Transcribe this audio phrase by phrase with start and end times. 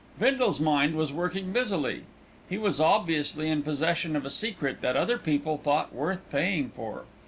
[0.19, 2.05] Bindle's mind was working busily.
[2.49, 7.03] He was obviously in possession of a secret that other people thought worth paying for.